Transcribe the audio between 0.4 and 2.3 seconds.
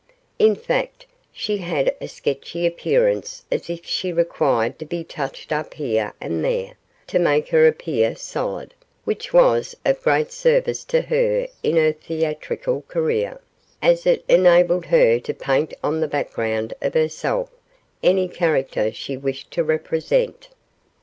fact she had a